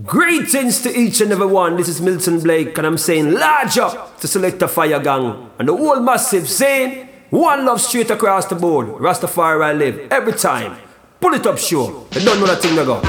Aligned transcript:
Greetings 0.00 0.80
to 0.80 0.98
each 0.98 1.20
and 1.20 1.32
every 1.32 1.44
one. 1.44 1.76
This 1.76 1.86
is 1.86 2.00
Milton 2.00 2.40
Blake, 2.40 2.78
and 2.78 2.86
I'm 2.86 2.96
saying 2.96 3.34
large 3.34 3.76
up 3.76 4.18
to 4.20 4.26
Selector 4.26 4.66
Fire 4.66 4.98
Gang 4.98 5.50
and 5.58 5.68
the 5.68 5.76
whole 5.76 6.00
massive 6.00 6.48
saying 6.48 7.10
one 7.28 7.66
love 7.66 7.78
straight 7.78 8.10
across 8.10 8.46
the 8.46 8.54
board. 8.54 8.86
Rastafari 8.86 9.62
I 9.62 9.74
live 9.74 10.10
every 10.10 10.32
time. 10.32 10.78
Pull 11.20 11.34
it 11.34 11.46
up, 11.46 11.58
sure. 11.58 12.06
They 12.12 12.24
don't 12.24 12.40
know 12.40 12.46
that 12.46 12.62
thing 12.62 12.74
go. 12.74 13.02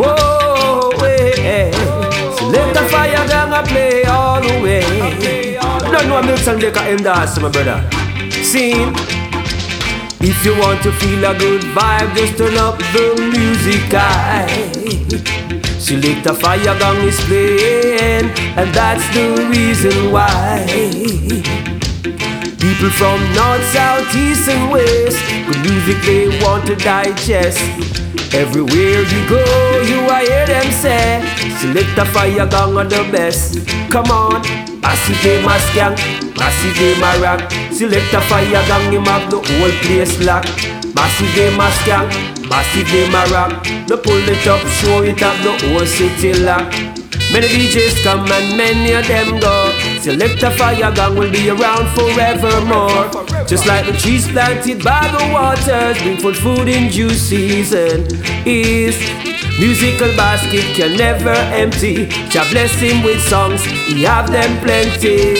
Whoa, 0.00 0.90
hey, 1.36 1.70
Selector 2.38 2.88
Fire 2.88 3.28
Gang 3.28 3.52
I 3.52 3.62
play 3.66 4.04
all 4.04 4.40
the 4.40 4.58
way. 4.62 5.58
Don't 5.92 6.08
know 6.08 6.22
Milton 6.22 6.58
Blake 6.58 6.78
I 6.78 6.96
dance, 6.96 7.38
my 7.38 7.50
brother. 7.50 7.90
Scene. 8.30 9.11
If 10.24 10.44
you 10.44 10.56
want 10.56 10.80
to 10.84 10.92
feel 10.92 11.24
a 11.24 11.36
good 11.36 11.62
vibe, 11.74 12.14
just 12.14 12.38
turn 12.38 12.56
up 12.56 12.78
the 12.94 13.18
music. 13.34 13.92
I 13.92 14.46
Selector 15.80 16.32
Fire 16.34 16.78
Gang 16.78 17.02
is 17.02 17.20
playing, 17.26 18.30
and 18.56 18.72
that's 18.72 19.02
the 19.14 19.48
reason 19.50 20.12
why. 20.12 20.64
People 22.62 22.90
from 22.94 23.18
north, 23.34 23.64
south, 23.74 24.14
east, 24.14 24.48
and 24.48 24.70
west, 24.70 25.18
good 25.44 25.60
music 25.66 25.98
they 26.06 26.28
want 26.40 26.66
to 26.66 26.76
digest. 26.76 27.58
Everywhere 28.32 29.02
you 29.02 29.28
go, 29.28 29.42
you 29.90 30.06
I 30.08 30.24
hear 30.24 30.46
them 30.46 30.70
say, 30.70 31.20
Selector 31.58 32.04
Fire 32.06 32.46
Gang 32.46 32.78
are 32.78 32.84
the 32.84 33.02
best. 33.10 33.58
Come 33.90 34.06
on, 34.06 34.40
massive 34.92 35.22
game 35.22 35.46
a 35.46 35.56
skank, 35.72 35.96
massive 36.36 36.74
game 36.76 37.02
a 37.02 37.12
rock. 37.24 37.40
Selector 37.72 38.20
Fire 38.28 38.62
Gang, 38.68 38.92
him 38.92 39.04
have 39.04 39.30
the 39.30 39.38
whole 39.40 39.74
place 39.84 40.20
locked. 40.20 40.52
Massive 40.94 41.34
game 41.34 41.58
a 41.58 41.68
skank, 41.80 42.12
massive 42.46 42.86
game 42.92 43.14
a 43.14 43.24
rock. 43.32 43.64
The 43.88 43.96
pull 43.96 44.28
it 44.28 44.46
up, 44.46 44.60
show 44.78 45.02
it 45.02 45.22
up, 45.22 45.36
the 45.44 45.52
whole 45.64 45.86
city 45.86 46.34
locked. 46.44 46.76
Many 47.32 47.48
DJs 47.48 48.04
come 48.04 48.30
and 48.30 48.56
many 48.58 48.92
of 48.92 49.08
them 49.08 49.40
go. 49.40 49.72
Selector 50.00 50.50
Fire 50.50 50.92
Gang 50.92 51.16
will 51.16 51.32
be 51.32 51.48
around 51.48 51.88
forevermore. 51.96 53.08
Just 53.46 53.66
like 53.66 53.86
the 53.86 53.96
trees 53.96 54.28
planted 54.28 54.84
by 54.84 55.08
the 55.08 55.24
waters, 55.32 55.96
bring 56.02 56.18
forth 56.18 56.36
food 56.36 56.68
in 56.68 56.90
due 56.90 57.14
season. 57.14 58.04
Is 58.44 59.31
musical 59.60 60.14
basket 60.16 60.64
can 60.74 60.96
never 60.96 61.34
empty. 61.52 62.06
Jah 62.28 62.46
bless 62.50 62.72
him 62.80 63.02
with 63.02 63.20
songs, 63.28 63.62
he 63.64 64.02
have 64.02 64.30
them 64.30 64.58
plenty. 64.64 65.34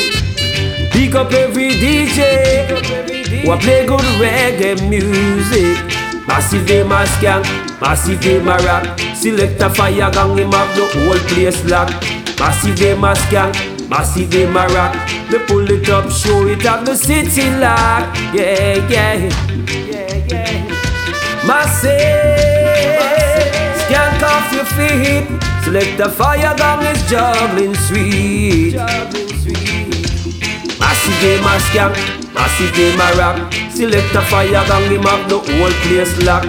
Pick 0.91 1.15
up 1.15 1.33
every 1.33 1.71
DJ 1.71 2.67
who 3.45 3.57
play 3.59 3.87
good 3.87 4.07
reggae 4.21 4.77
music. 4.89 5.79
Massive 6.27 6.67
them 6.67 6.93
a 6.93 7.05
skank, 7.05 7.45
massive 7.81 8.21
them 8.23 8.49
a 8.49 8.57
rock. 8.65 8.99
Selector 9.15 9.71
Fire 9.71 10.11
Gang, 10.11 10.37
him 10.37 10.53
have 10.53 10.71
the 10.77 10.87
whole 10.95 11.19
place 11.29 11.65
locked. 11.65 11.95
Massive 12.39 12.79
a 13.35 13.53
massive 13.89 14.35
a. 14.57 15.07
They 15.31 15.39
pull 15.47 15.71
it 15.71 15.89
up, 15.89 16.11
show 16.11 16.47
it 16.47 16.65
up, 16.67 16.85
the 16.85 16.97
city 16.97 17.51
lock. 17.59 18.17
Yeah, 18.35 18.89
yeah. 18.89 19.92
Feet. 24.77 25.27
Selector 25.65 26.09
Fire 26.09 26.55
Gang 26.57 26.83
is 26.87 27.03
juggling 27.11 27.75
sweet. 27.75 28.75
Massive 30.81 31.19
game 31.21 31.45
a 31.45 31.55
skank, 31.67 31.95
massive 32.35 32.75
game 32.75 33.01
a 33.01 33.09
rock. 33.19 33.53
Selector 33.71 34.23
Fire 34.23 34.51
Gang, 34.51 34.91
him 34.91 35.03
have 35.03 35.29
the 35.29 35.39
whole 35.39 35.75
place 35.85 36.15
locked. 36.25 36.47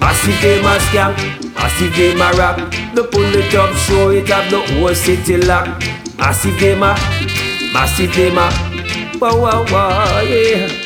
Massive 0.00 0.40
game 0.40 0.64
a 0.64 0.78
skank, 0.88 1.16
massive 1.54 1.94
game 1.94 2.20
a 2.20 2.30
rock. 2.38 2.56
The 2.94 3.04
pull 3.04 3.34
it 3.34 3.54
up, 3.54 3.74
show 3.74 4.10
it 4.10 4.30
up, 4.30 4.48
the 4.50 4.60
whole 4.74 4.94
city 4.94 5.36
locked. 5.38 5.86
Massive 6.18 6.58
game 6.58 6.82
a, 6.82 6.94
massive 7.72 8.12
game 8.12 8.38
a, 8.38 8.50
whoa 9.18 9.36
whoa 9.40 9.64
whoa 9.66 10.20
yeah. 10.22 10.85